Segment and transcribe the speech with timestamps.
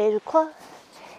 [0.00, 0.48] et je crois,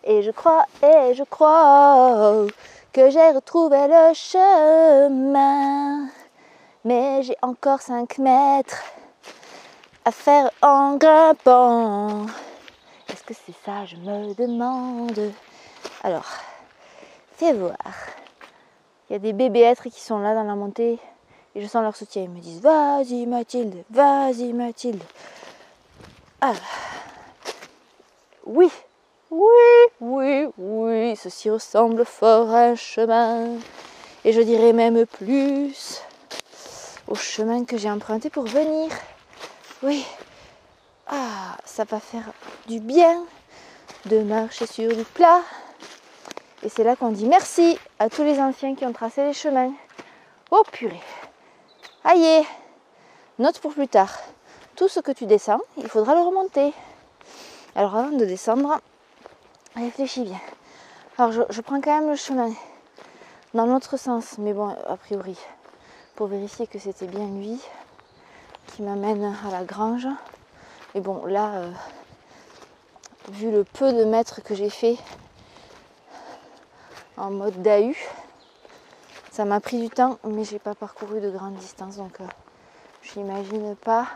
[0.04, 2.48] et je crois, et je crois
[2.92, 6.08] que j'ai retrouvé le chemin.
[6.84, 8.82] Mais j'ai encore 5 mètres
[10.04, 12.26] à faire en grimpant.
[13.08, 15.32] Est-ce que c'est ça, je me demande?
[16.02, 16.26] Alors,
[17.36, 17.78] fais voir.
[19.10, 20.98] Il y a des bébés êtres qui sont là dans la montée
[21.54, 22.24] et je sens leur soutien.
[22.24, 25.04] Ils me disent Vas-y Mathilde, vas-y Mathilde.
[26.42, 26.54] Ah.
[28.46, 28.72] Oui,
[29.30, 29.48] oui,
[30.00, 33.50] oui, oui, ceci ressemble fort à un chemin.
[34.26, 36.02] Et je dirais même plus
[37.08, 38.90] au chemin que j'ai emprunté pour venir.
[39.84, 40.04] Oui.
[41.08, 42.32] Ah, ça va faire
[42.68, 43.24] du bien
[44.06, 45.42] de marcher sur du plat.
[46.64, 49.72] Et c'est là qu'on dit merci à tous les anciens qui ont tracé les chemins.
[50.50, 51.02] Oh purée.
[52.04, 52.44] Aïe.
[53.38, 54.18] Note pour plus tard.
[54.76, 56.74] Tout ce que tu descends, il faudra le remonter.
[57.74, 58.82] Alors avant de descendre,
[59.76, 60.40] réfléchis bien.
[61.18, 62.52] Alors je, prends quand même le chemin
[63.54, 65.38] dans l'autre sens, mais bon, a priori,
[66.16, 67.62] pour vérifier que c'était bien lui
[68.68, 70.08] qui m'amène à la grange.
[70.96, 71.72] Et bon, là, euh,
[73.30, 74.98] vu le peu de mètres que j'ai fait
[77.16, 77.94] en mode DAU,
[79.32, 82.26] ça m'a pris du temps, mais j'ai pas parcouru de grande distance, donc euh,
[83.02, 84.08] je n'imagine pas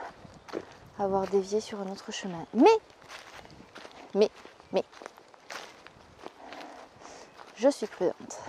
[0.99, 2.45] avoir dévié sur un autre chemin.
[2.53, 2.65] Mais,
[4.15, 4.29] mais,
[4.71, 4.83] mais,
[7.57, 8.39] je suis prudente.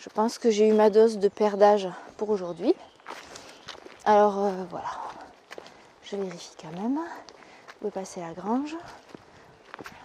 [0.00, 2.74] Je pense que j'ai eu ma dose de perdage pour aujourd'hui.
[4.04, 4.88] Alors euh, voilà,
[6.02, 6.98] je vérifie quand même.
[7.82, 8.76] Où est passer la grange?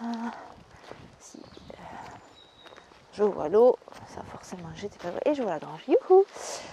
[0.03, 0.31] Ah,
[1.19, 1.75] si, euh,
[3.13, 3.77] Je vois l'eau,
[4.13, 5.81] ça forcément j'étais pas Et je vois la grange.
[5.87, 6.25] Youhou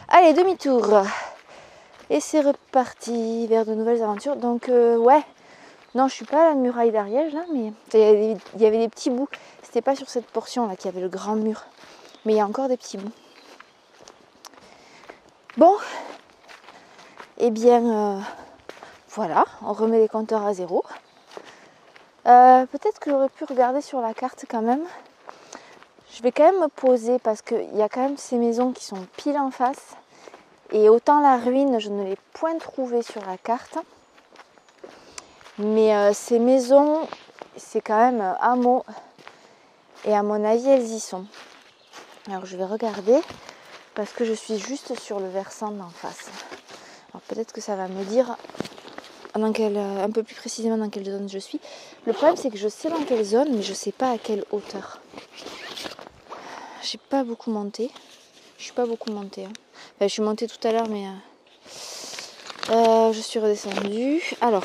[0.09, 1.03] Allez, demi-tour.
[2.11, 4.37] Et c'est reparti vers de nouvelles aventures.
[4.37, 5.23] Donc euh, ouais,
[5.99, 9.11] non je suis pas à la muraille d'Ariège là, mais il y avait des petits
[9.11, 9.29] bouts.
[9.65, 11.65] C'était pas sur cette portion là qu'il y avait le grand mur.
[12.25, 13.11] Mais il y a encore des petits bouts.
[15.57, 15.75] Bon,
[17.39, 18.21] eh bien, euh,
[19.11, 20.85] voilà, on remet les compteurs à zéro.
[22.27, 24.85] Euh, peut-être que j'aurais pu regarder sur la carte quand même.
[26.13, 28.85] Je vais quand même me poser parce qu'il y a quand même ces maisons qui
[28.85, 29.97] sont pile en face.
[30.71, 33.79] Et autant la ruine, je ne l'ai point trouvée sur la carte.
[35.59, 37.09] Mais euh, ces maisons,
[37.57, 38.85] c'est quand même un mot.
[40.05, 41.27] Et à mon avis, elles y sont.
[42.29, 43.19] Alors je vais regarder
[43.95, 46.31] parce que je suis juste sur le versant d'en face.
[47.11, 48.37] Alors peut-être que ça va me dire
[49.37, 51.61] euh, un peu plus précisément dans quelle zone je suis.
[52.07, 54.45] Le problème c'est que je sais dans quelle zone, mais je sais pas à quelle
[54.51, 55.01] hauteur.
[56.83, 57.91] J'ai pas beaucoup monté.
[58.59, 59.45] Je suis pas beaucoup montée.
[59.45, 59.53] Hein.
[60.01, 61.11] je suis montée tout à l'heure, mais euh,
[62.71, 64.23] euh, je suis redescendue.
[64.41, 64.65] Alors,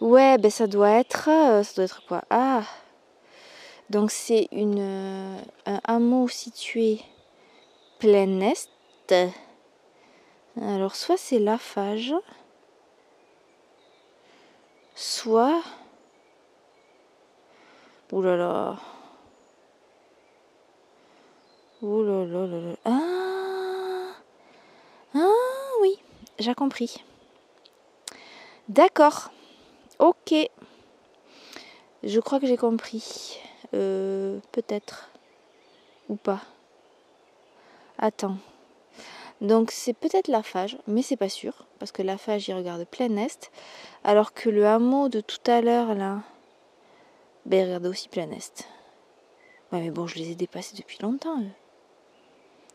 [0.00, 2.22] ouais, ben ça doit être, ça doit être quoi?
[2.30, 2.62] Ah,
[3.90, 7.00] donc c'est une un hameau situé
[7.98, 8.68] plein est.
[10.60, 12.14] Alors soit c'est Lafage,
[14.94, 15.62] soit...
[18.10, 18.76] Ouh là là.
[21.82, 22.76] Ouh là là là là.
[22.84, 24.14] Ah
[25.14, 25.98] Ah oui,
[26.38, 27.04] j'ai compris.
[28.68, 29.30] D'accord.
[29.98, 30.34] Ok.
[32.02, 33.40] Je crois que j'ai compris.
[33.74, 35.10] Euh, Peut-être.
[36.08, 36.40] Ou pas.
[37.98, 38.36] Attends.
[39.40, 42.84] Donc c'est peut-être la Fage, mais c'est pas sûr, parce que la Fage il regarde
[42.84, 43.52] plein est,
[44.02, 46.22] alors que le hameau de tout à l'heure là,
[47.46, 48.66] ben il regarde aussi plein est.
[49.70, 51.50] Ouais mais bon je les ai dépassés depuis longtemps eux.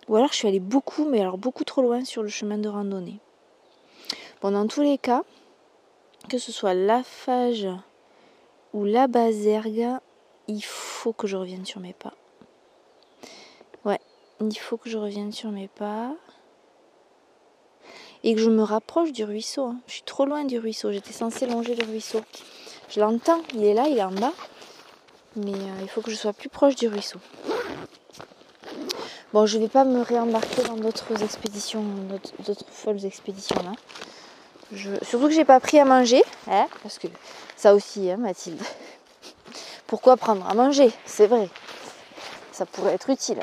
[0.07, 2.69] Ou alors je suis allée beaucoup, mais alors beaucoup trop loin sur le chemin de
[2.69, 3.19] randonnée.
[4.41, 5.23] Bon dans tous les cas,
[6.29, 7.67] que ce soit la Fage
[8.73, 9.99] ou la Bazergue,
[10.47, 12.13] il faut que je revienne sur mes pas.
[13.85, 13.99] Ouais,
[14.41, 16.15] il faut que je revienne sur mes pas
[18.23, 19.65] et que je me rapproche du ruisseau.
[19.65, 19.77] Hein.
[19.87, 20.91] Je suis trop loin du ruisseau.
[20.91, 22.21] J'étais censée longer le ruisseau.
[22.89, 24.33] Je l'entends, il est là, il est en bas.
[25.35, 27.19] Mais euh, il faut que je sois plus proche du ruisseau.
[29.33, 31.83] Bon, je ne vais pas me réembarquer dans d'autres expéditions,
[32.45, 33.71] d'autres folles expéditions là.
[35.01, 37.07] Surtout que j'ai pas pris à manger, hein, parce que
[37.55, 38.61] ça aussi, hein, Mathilde.
[39.87, 41.49] Pourquoi prendre à manger C'est vrai.
[42.51, 43.39] Ça pourrait être utile.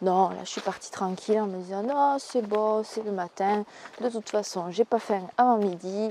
[0.00, 3.64] Non, là je suis partie tranquille en me disant non c'est bon, c'est le matin.
[4.00, 6.10] De toute façon, j'ai pas faim avant midi.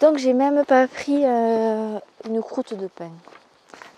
[0.00, 3.10] Donc j'ai même pas pris euh, une croûte de pain.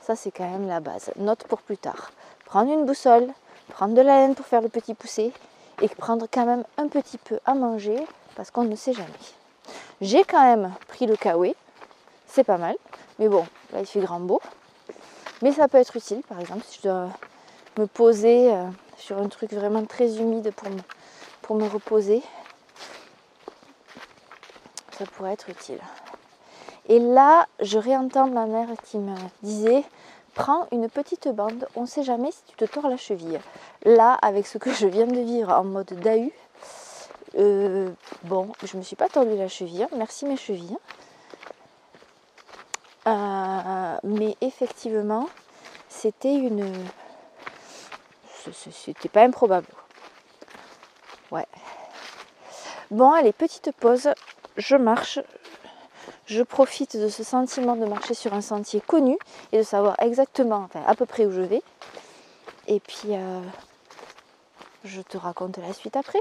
[0.02, 1.12] Ça c'est quand même la base.
[1.16, 2.10] Note pour plus tard.
[2.44, 3.28] Prendre une boussole,
[3.68, 5.32] prendre de la laine pour faire le petit poussé
[5.82, 7.96] et prendre quand même un petit peu à manger
[8.36, 9.10] parce qu'on ne sait jamais.
[10.00, 11.54] J'ai quand même pris le kawaii.
[12.26, 12.76] c'est pas mal.
[13.18, 14.40] Mais bon, là il fait grand beau.
[15.42, 17.08] Mais ça peut être utile, par exemple, si je dois
[17.76, 18.64] me poser euh,
[18.96, 20.52] sur un truc vraiment très humide
[21.42, 22.22] pour me reposer.
[24.96, 25.80] Ça pourrait être utile.
[26.88, 29.84] Et là, je réentends ma mère qui me disait
[30.34, 33.40] prends une petite bande, on ne sait jamais si tu te tords la cheville.
[33.84, 36.30] Là, avec ce que je viens de vivre en mode DAU,
[37.38, 37.90] euh,
[38.24, 40.76] bon, je me suis pas tordu la cheville, merci mes chevilles.
[43.06, 45.28] Euh, mais effectivement,
[45.88, 46.72] c'était une.
[48.52, 49.66] C'était pas improbable.
[51.30, 51.46] Ouais.
[52.90, 54.10] Bon, allez, petite pause.
[54.56, 55.18] Je marche.
[56.26, 59.18] Je profite de ce sentiment de marcher sur un sentier connu
[59.50, 61.62] et de savoir exactement, à peu près où je vais.
[62.68, 63.40] Et puis, euh,
[64.84, 66.20] je te raconte la suite après.